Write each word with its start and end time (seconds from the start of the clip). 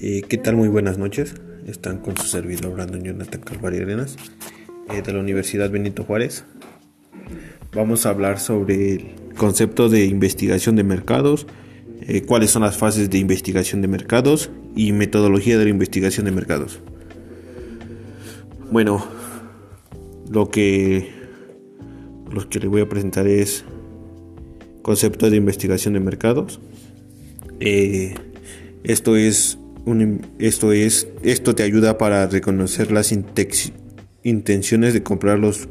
Eh, 0.00 0.22
¿Qué 0.28 0.38
tal? 0.38 0.54
Muy 0.54 0.68
buenas 0.68 0.96
noches. 0.96 1.34
Están 1.66 1.98
con 1.98 2.16
su 2.16 2.28
servidor 2.28 2.72
Brandon 2.72 3.02
Jonathan 3.02 3.40
Calvario 3.40 3.82
Arenas 3.82 4.16
eh, 4.94 5.02
de 5.02 5.12
la 5.12 5.18
Universidad 5.18 5.70
Benito 5.70 6.04
Juárez. 6.04 6.44
Vamos 7.74 8.06
a 8.06 8.10
hablar 8.10 8.38
sobre 8.38 8.92
el 8.92 9.14
concepto 9.36 9.88
de 9.88 10.04
investigación 10.04 10.76
de 10.76 10.84
mercados, 10.84 11.48
eh, 12.02 12.22
cuáles 12.22 12.52
son 12.52 12.62
las 12.62 12.76
fases 12.76 13.10
de 13.10 13.18
investigación 13.18 13.82
de 13.82 13.88
mercados 13.88 14.50
y 14.76 14.92
metodología 14.92 15.58
de 15.58 15.64
la 15.64 15.70
investigación 15.70 16.26
de 16.26 16.32
mercados. 16.32 16.78
Bueno, 18.70 19.04
lo 20.30 20.48
que, 20.48 21.10
lo 22.30 22.48
que 22.48 22.60
le 22.60 22.68
voy 22.68 22.82
a 22.82 22.88
presentar 22.88 23.26
es 23.26 23.64
concepto 24.82 25.28
de 25.28 25.38
investigación 25.38 25.94
de 25.94 26.00
mercados. 26.00 26.60
esto 28.84 29.16
es 29.16 29.58
esto 30.38 30.72
es 30.72 31.08
esto 31.22 31.54
te 31.54 31.62
ayuda 31.62 31.98
para 31.98 32.26
reconocer 32.26 32.90
las 32.92 33.12
intenciones 34.22 34.92
de 34.92 35.02
comprar 35.02 35.38
los 35.38 35.68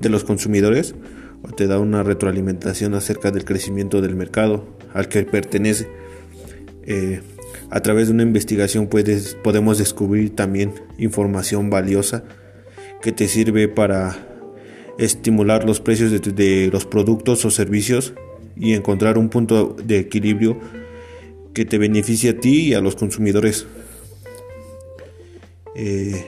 de 0.00 0.08
los 0.08 0.24
consumidores 0.24 0.94
o 1.42 1.48
te 1.48 1.66
da 1.66 1.78
una 1.78 2.02
retroalimentación 2.02 2.94
acerca 2.94 3.30
del 3.30 3.44
crecimiento 3.44 4.00
del 4.00 4.14
mercado 4.14 4.76
al 4.92 5.08
que 5.08 5.22
pertenece. 5.24 5.88
Eh, 6.84 7.20
a 7.70 7.80
través 7.80 8.08
de 8.08 8.14
una 8.14 8.22
investigación 8.22 8.88
puedes, 8.88 9.36
podemos 9.42 9.78
descubrir 9.78 10.34
también 10.34 10.74
información 10.98 11.70
valiosa 11.70 12.24
que 13.00 13.12
te 13.12 13.28
sirve 13.28 13.68
para 13.68 14.16
estimular 14.98 15.64
los 15.64 15.80
precios 15.80 16.10
de 16.10 16.68
los 16.72 16.84
productos 16.84 17.44
o 17.44 17.50
servicios 17.50 18.12
y 18.56 18.74
encontrar 18.74 19.16
un 19.18 19.30
punto 19.30 19.76
de 19.82 19.98
equilibrio 19.98 20.58
que 21.54 21.64
te 21.64 21.78
beneficie 21.78 22.30
a 22.30 22.40
ti 22.40 22.68
y 22.68 22.74
a 22.74 22.80
los 22.80 22.96
consumidores. 22.96 23.66
Eh, 25.74 26.26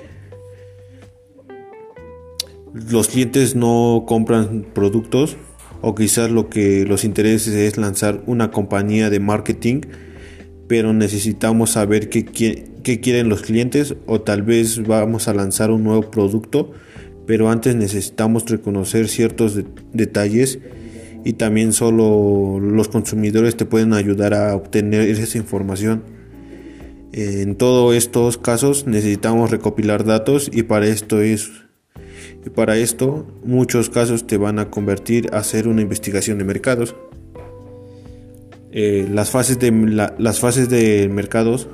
los 2.72 3.08
clientes 3.08 3.54
no 3.54 4.04
compran 4.06 4.64
productos 4.72 5.36
o 5.82 5.94
quizás 5.94 6.30
lo 6.30 6.48
que 6.48 6.84
los 6.86 7.04
interesa 7.04 7.58
es 7.58 7.76
lanzar 7.76 8.22
una 8.26 8.50
compañía 8.50 9.10
de 9.10 9.20
marketing, 9.20 9.80
pero 10.68 10.92
necesitamos 10.92 11.70
saber 11.70 12.08
qué, 12.08 12.24
quieren 12.24 13.28
los 13.28 13.42
clientes 13.42 13.96
o 14.06 14.20
tal 14.20 14.42
vez 14.42 14.86
vamos 14.86 15.28
a 15.28 15.34
lanzar 15.34 15.70
un 15.70 15.84
nuevo 15.84 16.10
producto, 16.10 16.70
pero 17.26 17.50
antes 17.50 17.74
necesitamos 17.74 18.48
reconocer 18.48 19.08
ciertos 19.08 19.58
detalles 19.92 20.60
y 21.24 21.34
también 21.34 21.72
solo 21.72 22.58
los 22.60 22.88
consumidores 22.88 23.56
te 23.56 23.64
pueden 23.64 23.92
ayudar 23.92 24.34
a 24.34 24.54
obtener 24.54 25.08
esa 25.08 25.38
información. 25.38 26.02
En 27.12 27.56
todos 27.56 27.94
estos 27.94 28.38
casos 28.38 28.86
necesitamos 28.86 29.50
recopilar 29.50 30.04
datos 30.04 30.50
y 30.52 30.62
para 30.62 30.86
esto 30.86 31.20
es 31.20 31.50
y 32.44 32.50
para 32.50 32.76
esto 32.76 33.26
muchos 33.44 33.90
casos 33.90 34.26
te 34.26 34.36
van 34.36 34.58
a 34.58 34.70
convertir 34.70 35.28
a 35.32 35.38
hacer 35.38 35.68
una 35.68 35.82
investigación 35.82 36.38
de 36.38 36.44
mercados. 36.44 36.96
Eh, 38.72 39.06
las 39.10 39.30
fases 39.30 39.58
de 39.58 39.70
las 40.18 40.40
fases 40.40 40.70
de 40.70 41.08
mercados 41.10 41.68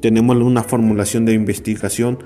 tenemos 0.00 0.36
una 0.36 0.62
formulación 0.62 1.24
de 1.24 1.32
investigación 1.32 2.18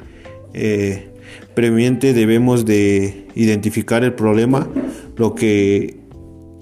eh, 0.53 1.09
previamente 1.55 2.13
debemos 2.13 2.67
de 2.67 3.27
identificar 3.35 4.05
el 4.05 4.13
problema 4.13 4.69
lo 5.17 5.35
que 5.35 6.02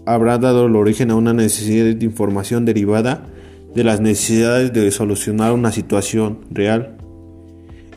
habrá 0.06 0.38
dado 0.38 0.64
origen 0.64 1.10
a 1.10 1.16
una 1.16 1.32
necesidad 1.32 1.94
de 1.94 2.04
información 2.04 2.64
derivada 2.64 3.26
de 3.74 3.84
las 3.84 4.00
necesidades 4.00 4.72
de 4.72 4.90
solucionar 4.90 5.52
una 5.52 5.70
situación 5.70 6.40
real, 6.50 6.96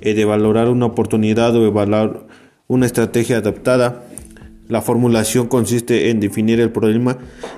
y 0.03 0.13
de 0.13 0.25
valorar 0.25 0.69
una 0.69 0.85
oportunidad 0.85 1.55
o 1.55 1.65
evaluar 1.65 2.27
una 2.67 2.85
estrategia 2.85 3.37
adaptada. 3.37 4.03
La 4.67 4.81
formulación 4.81 5.47
consiste 5.47 6.09
en 6.09 6.19
definir 6.19 6.59
el 6.59 6.71
problema 6.71 7.17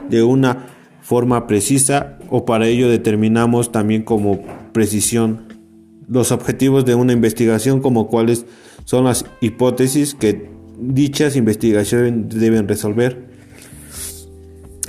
de 0.10 0.24
una 0.24 0.68
forma 1.02 1.48
precisa 1.48 2.18
o 2.30 2.46
para 2.46 2.68
ello 2.68 2.90
determinamos 2.90 3.72
también 3.72 4.04
como 4.04 4.42
precisión 4.74 5.54
los 6.08 6.32
objetivos 6.32 6.86
de 6.86 6.96
una 6.96 7.14
investigación 7.14 7.80
como 7.80 8.08
cuáles 8.08 8.46
son 8.86 9.06
las 9.06 9.26
hipótesis 9.40 10.16
que 10.16 10.50
dichas 10.80 11.36
investigaciones 11.36 12.30
deben 12.30 12.68
resolver 12.68 13.35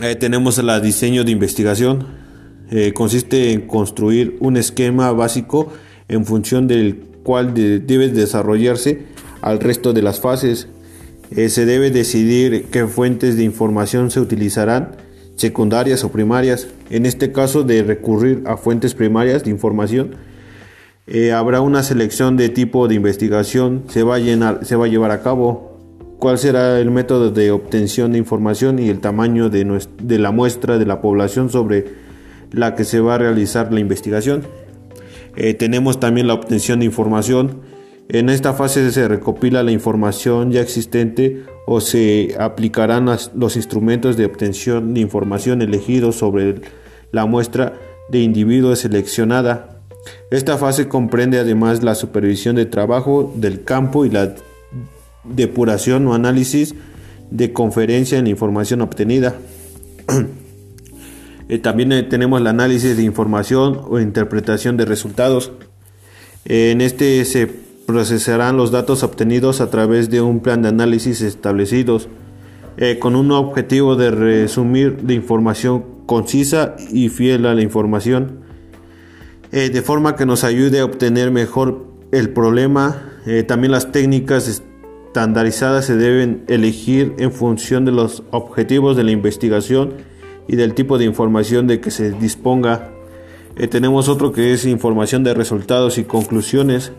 eh, 0.03 0.15
tenemos 0.15 0.59
el 0.59 0.83
diseño 0.83 1.25
de 1.25 1.33
investigación. 1.33 2.07
Eh, 2.71 2.93
consiste 2.93 3.53
en 3.53 3.63
construir 3.63 4.37
un 4.41 4.57
esquema 4.57 5.11
básico 5.13 5.73
en 6.09 6.27
función 6.27 6.67
del 6.67 6.97
cual 7.23 7.55
debe 7.55 8.09
desarrollarse 8.09 9.05
al 9.41 9.59
resto 9.59 9.93
de 9.93 10.03
las 10.03 10.21
fases. 10.21 10.69
Eh, 11.31 11.49
se 11.49 11.65
debe 11.65 11.91
decidir 11.91 12.67
qué 12.71 12.87
fuentes 12.87 13.37
de 13.37 13.45
información 13.45 14.11
se 14.11 14.21
utilizarán, 14.21 14.97
secundarias 15.37 16.05
o 16.05 16.13
primarias. 16.13 16.69
En 16.91 17.07
este 17.07 17.33
caso 17.33 17.63
de 17.63 17.83
recurrir 17.83 18.43
a 18.47 18.57
fuentes 18.57 18.95
primarias 18.95 19.45
de 19.45 19.51
información, 19.51 20.17
habrá 21.33 21.61
una 21.61 21.85
selección 21.85 22.37
de 22.37 22.49
tipo 22.49 22.89
de 22.89 22.97
investigación 22.97 23.85
se 23.89 24.03
va 24.03 24.17
a, 24.17 24.19
llenar, 24.19 24.67
se 24.67 24.75
va 24.75 24.87
a 24.87 24.89
llevar 24.89 25.13
a 25.13 25.23
cabo 25.23 25.76
cuál 26.19 26.39
será 26.39 26.81
el 26.81 26.91
método 26.91 27.31
de 27.31 27.51
obtención 27.51 28.13
de 28.13 28.19
información 28.19 28.79
y 28.79 28.89
el 28.89 29.01
tamaño 29.01 29.51
de, 29.51 29.87
de, 30.03 30.19
la 30.19 30.31
muestra 30.31 30.79
de 30.79 30.87
la 30.87 31.01
población 31.01 31.51
sobre 31.51 31.85
la 32.53 32.75
que 32.75 32.85
se 32.85 33.01
va 33.01 33.17
a 33.17 33.19
realizar 33.19 33.73
la 33.73 33.81
investigación. 33.81 34.43
Eh, 35.37 35.55
tenemos 35.55 36.01
también 36.01 36.27
la 36.27 36.35
obtención 36.35 36.81
de 36.81 36.87
información. 36.87 37.61
En 38.09 38.31
esta 38.31 38.55
fase 38.55 38.91
se 38.91 39.09
recopila 39.09 39.63
la 39.63 39.73
información 39.73 40.53
ya 40.53 40.61
existente 40.61 41.45
o 41.67 41.81
se 41.81 42.37
aplicarán 42.39 43.07
los 43.35 43.57
instrumentos 43.57 44.17
de 44.17 44.25
obtención 44.25 44.95
de 44.95 45.01
información 45.01 45.61
elegidos 45.61 46.17
sobre 46.17 46.61
la 47.13 47.27
muestra 47.27 47.75
de 48.09 48.21
individuos 48.21 48.79
seleccionada. 48.81 49.81
Esta 50.31 50.57
fase 50.57 50.89
comprende 50.89 51.39
además 51.39 51.83
la 51.83 51.97
supervisión 51.97 52.57
de 52.57 52.67
trabajo 52.67 53.33
del 53.35 53.65
campo 53.65 54.05
y 54.05 54.11
la 54.11 54.37
depuración 55.35 56.07
o 56.07 56.15
análisis 56.15 56.75
de 57.31 57.53
conferencia 57.53 58.19
en 58.19 58.27
información 58.27 58.83
obtenida. 58.83 59.37
Eh, 61.49 61.59
también 61.59 61.93
eh, 61.93 62.03
tenemos 62.03 62.41
el 62.41 62.49
análisis 62.49 62.97
de 62.97 63.05
información 63.05 63.81
o 63.89 64.01
interpretación 64.01 64.77
de 64.77 64.85
resultados. 64.85 65.53
en 66.45 66.81
este 66.81 67.25
se 67.25 67.47
procesarán 67.87 68.57
los 68.57 68.73
datos 68.73 69.05
obtenidos 69.05 69.61
a 69.61 69.71
través 69.71 70.11
de 70.11 70.21
un 70.21 70.41
plan 70.41 70.63
de 70.63 70.71
análisis 70.71 71.21
establecidos 71.21 72.09
eh, 72.79 72.99
con 72.99 73.15
un 73.15 73.31
objetivo 73.31 73.95
de 73.95 74.11
resumir 74.11 74.99
la 75.07 75.13
información 75.13 75.85
concisa 76.07 76.75
y 76.91 77.11
fiel 77.11 77.47
a 77.47 77.55
la 77.55 77.63
información 77.63 78.41
de 79.53 79.83
forma 79.83 80.17
que 80.17 80.27
nos 80.27 80.43
ayude 80.43 80.81
a 80.81 80.85
obtener 80.85 81.31
mejor 81.31 81.87
el 82.11 82.31
problema. 82.31 83.13
también 83.47 83.71
las 83.71 83.93
técnicas 83.93 84.49
estandarizadas 85.17 85.87
se 85.87 85.97
deben 85.97 86.45
elegir 86.47 87.15
en 87.17 87.33
función 87.33 87.87
de 87.87 87.91
los 87.91 88.23
objetivos 88.33 88.99
de 88.99 89.05
la 89.05 89.13
investigación 89.13 89.95
y 90.47 90.57
del 90.57 90.75
tipo 90.75 90.99
de 90.99 91.07
información 91.07 91.67
de 91.67 91.81
que 91.81 91.91
se 91.91 92.13
disponga. 92.13 92.91
Eh, 93.57 93.67
tenemos 93.67 94.11
otro 94.11 94.31
que 94.33 94.53
es 94.53 94.67
información 94.67 95.25
de 95.25 95.33
resultados 95.33 95.97
y 95.97 96.05
conclusiones. 96.05 96.93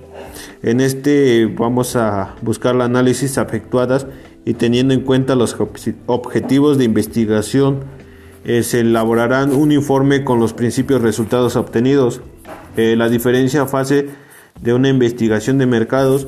En 0.64 0.82
este 0.82 1.46
vamos 1.46 1.96
a 1.96 2.34
buscar 2.42 2.74
el 2.74 2.82
análisis 2.82 3.38
efectuadas 3.38 4.08
y 4.46 4.56
teniendo 4.56 4.96
en 4.96 5.02
cuenta 5.02 5.36
los 5.36 5.56
objetivos 6.08 6.80
de 6.80 6.86
investigación 6.86 7.82
eh, 8.46 8.64
se 8.64 8.80
elaborarán 8.80 9.54
un 9.54 9.72
informe 9.72 10.24
con 10.24 10.40
los 10.40 10.54
principios 10.54 11.02
resultados 11.02 11.56
obtenidos. 11.56 12.22
Eh, 12.78 12.96
la 12.98 13.10
diferencia 13.10 13.68
fase 13.68 14.08
de 14.60 14.74
una 14.74 14.90
investigación 14.90 15.60
de 15.60 15.68
mercados 15.68 16.26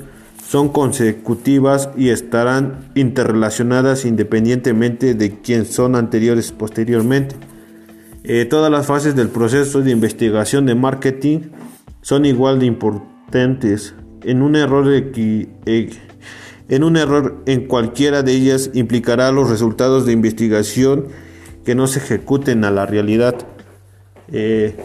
son 0.49 0.69
consecutivas 0.69 1.91
y 1.95 2.09
estarán 2.09 2.89
interrelacionadas 2.95 4.03
independientemente 4.03 5.13
de 5.13 5.39
quién 5.41 5.67
son 5.67 5.95
anteriores 5.95 6.51
posteriormente. 6.51 7.35
Eh, 8.23 8.45
todas 8.45 8.71
las 8.71 8.87
fases 8.87 9.15
del 9.15 9.29
proceso 9.29 9.81
de 9.81 9.91
investigación 9.91 10.65
de 10.65 10.73
marketing 10.73 11.51
son 12.01 12.25
igual 12.25 12.57
de 12.57 12.65
importantes. 12.65 13.93
En 14.23 14.41
un 14.41 14.55
error, 14.55 14.91
eh, 14.91 15.89
en, 16.67 16.83
un 16.83 16.97
error 16.97 17.43
en 17.45 17.67
cualquiera 17.67 18.23
de 18.23 18.31
ellas 18.31 18.71
implicará 18.73 19.31
los 19.31 19.51
resultados 19.51 20.07
de 20.07 20.13
investigación 20.13 21.09
que 21.63 21.75
no 21.75 21.85
se 21.85 21.99
ejecuten 21.99 22.65
a 22.65 22.71
la 22.71 22.87
realidad. 22.87 23.35
Eh, 24.31 24.75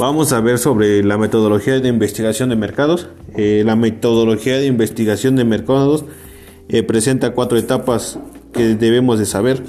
Vamos 0.00 0.32
a 0.32 0.40
ver 0.40 0.56
sobre 0.56 1.04
la 1.04 1.18
metodología 1.18 1.78
de 1.78 1.86
investigación 1.90 2.48
de 2.48 2.56
mercados. 2.56 3.08
Eh, 3.36 3.64
la 3.66 3.76
metodología 3.76 4.56
de 4.56 4.64
investigación 4.64 5.36
de 5.36 5.44
mercados 5.44 6.06
eh, 6.70 6.82
presenta 6.82 7.34
cuatro 7.34 7.58
etapas 7.58 8.18
que 8.54 8.76
debemos 8.76 9.18
de 9.18 9.26
saber. 9.26 9.62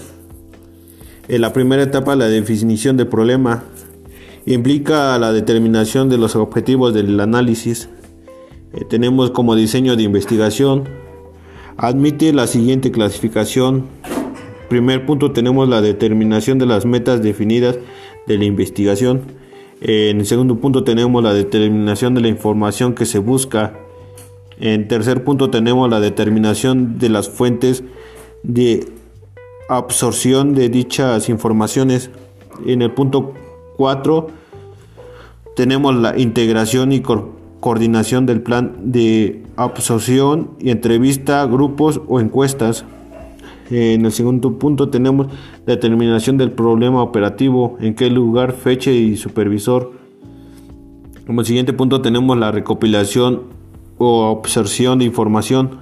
En 1.28 1.42
la 1.42 1.52
primera 1.52 1.84
etapa 1.84 2.16
la 2.16 2.28
definición 2.28 2.96
del 2.96 3.08
problema 3.08 3.66
Implica 4.46 5.20
la 5.20 5.34
determinación 5.34 6.08
de 6.08 6.18
los 6.18 6.38
objetivos 6.38 6.94
del 6.94 7.20
análisis. 7.20 7.90
Eh, 8.72 8.86
tenemos 8.90 9.32
como 9.32 9.58
diseño 9.58 9.98
de 9.98 10.04
investigación. 10.04 10.86
Admite 11.76 12.32
la 12.32 12.48
siguiente 12.48 12.90
clasificación. 12.90 13.88
Primer 14.70 15.06
punto 15.06 15.34
tenemos 15.34 15.68
la 15.68 15.82
determinación 15.82 16.58
de 16.58 16.68
las 16.68 16.86
metas 16.86 17.22
definidas 17.22 17.78
de 18.28 18.38
la 18.38 18.46
investigación. 18.46 19.41
En 19.82 20.20
el 20.20 20.28
segundo 20.28 20.58
punto 20.58 20.84
tenemos 20.84 21.24
la 21.24 21.34
determinación 21.34 22.14
de 22.14 22.22
la 22.22 22.28
información 22.28 22.94
que 22.94 23.08
se 23.08 23.18
busca. 23.18 23.74
En 24.60 24.88
tercer 24.88 25.24
punto 25.24 25.50
tenemos 25.50 25.90
la 25.90 26.00
determinación 26.00 27.00
de 27.00 27.10
las 27.10 27.30
fuentes 27.30 27.84
de 28.44 28.88
absorción 29.70 30.54
de 30.54 30.70
dichas 30.70 31.30
informaciones. 31.30 32.12
En 32.64 32.84
el 32.84 32.92
punto 32.92 33.34
4 33.78 34.28
tenemos 35.56 35.96
la 35.96 36.16
integración 36.16 36.92
y 36.92 37.02
coordinación 37.60 38.28
del 38.28 38.42
plan 38.42 38.76
de 38.92 39.42
absorción 39.56 40.52
y 40.60 40.70
entrevista, 40.70 41.44
grupos 41.48 42.02
o 42.08 42.20
encuestas. 42.20 42.86
En 43.72 44.06
el 44.06 44.12
segundo 44.12 44.60
punto 44.60 44.90
tenemos 44.90 45.28
determinación 45.66 46.38
del 46.38 46.52
problema 46.52 47.02
operativo, 47.02 47.78
en 47.80 47.96
qué 47.96 48.10
lugar, 48.10 48.52
fecha 48.52 48.92
y 48.92 49.16
supervisor. 49.16 49.94
Como 51.26 51.46
siguiente 51.46 51.72
punto 51.72 52.02
tenemos 52.02 52.38
la 52.38 52.52
recopilación 52.52 53.44
o 53.98 54.26
absorción 54.26 55.00
de 55.00 55.06
información. 55.06 55.80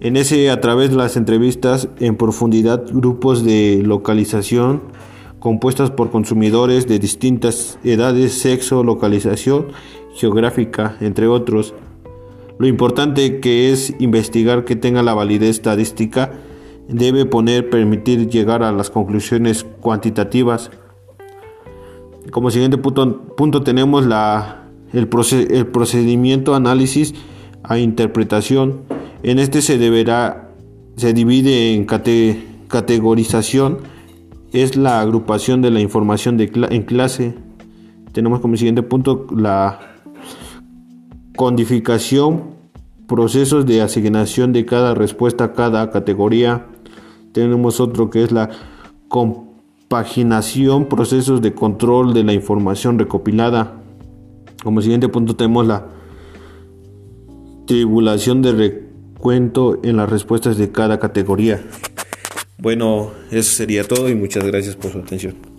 En 0.00 0.16
ese 0.16 0.48
a 0.50 0.60
través 0.60 0.90
de 0.90 0.96
las 0.96 1.16
entrevistas 1.16 1.88
en 1.98 2.16
profundidad 2.16 2.84
grupos 2.92 3.42
de 3.42 3.82
localización 3.84 4.82
compuestas 5.40 5.90
por 5.90 6.12
consumidores 6.12 6.86
de 6.86 7.00
distintas 7.00 7.80
edades, 7.82 8.32
sexo, 8.32 8.84
localización 8.84 9.72
geográfica, 10.14 10.96
entre 11.00 11.26
otros. 11.26 11.74
Lo 12.58 12.68
importante 12.68 13.40
que 13.40 13.72
es 13.72 13.92
investigar 13.98 14.64
que 14.64 14.76
tenga 14.76 15.02
la 15.02 15.14
validez 15.14 15.50
estadística 15.50 16.30
debe 16.92 17.26
poner 17.26 17.70
permitir 17.70 18.28
llegar 18.28 18.62
a 18.62 18.72
las 18.72 18.90
conclusiones 18.90 19.64
cuantitativas. 19.80 20.70
Como 22.30 22.50
siguiente 22.50 22.78
punto, 22.78 23.62
tenemos 23.62 24.06
el, 24.92 25.08
procedimiento 25.08 26.54
análisis 26.54 27.14
a 27.62 27.78
interpretación. 27.78 28.82
En 29.22 29.38
este 29.38 29.62
se 29.62 29.78
deberá 29.78 30.50
se 30.96 31.12
divide 31.14 31.74
en 31.74 31.86
categorización, 31.86 33.78
es 34.52 34.76
la 34.76 35.00
agrupación 35.00 35.62
de 35.62 35.70
la 35.70 35.80
información 35.80 36.36
de 36.36 36.50
en 36.70 36.82
clase. 36.82 37.34
Tenemos 38.12 38.40
como 38.40 38.56
siguiente 38.56 38.82
punto 38.82 39.26
la 39.34 39.80
codificación, 41.34 42.52
procesos 43.08 43.64
de 43.64 43.80
asignación 43.80 44.52
de 44.52 44.66
cada 44.66 44.94
respuesta 44.94 45.44
a 45.44 45.52
cada 45.54 45.90
categoría. 45.90 46.66
Tenemos 47.32 47.80
otro 47.80 48.10
que 48.10 48.22
es 48.22 48.32
la 48.32 48.50
compaginación, 49.08 50.86
procesos 50.86 51.42
de 51.42 51.54
control 51.54 52.14
de 52.14 52.24
la 52.24 52.32
información 52.32 52.98
recopilada. 52.98 53.82
Como 54.62 54.80
siguiente 54.80 55.08
punto 55.08 55.34
tenemos 55.36 55.66
la 55.66 55.88
tribulación 57.66 58.42
de 58.42 58.52
recuento 58.52 59.80
en 59.82 59.96
las 59.96 60.08
respuestas 60.08 60.56
de 60.56 60.70
cada 60.72 60.98
categoría. 60.98 61.62
Bueno, 62.58 63.10
eso 63.30 63.54
sería 63.54 63.82
todo 63.84 64.08
y 64.08 64.14
muchas 64.14 64.44
gracias 64.44 64.76
por 64.76 64.92
su 64.92 64.98
atención. 64.98 65.51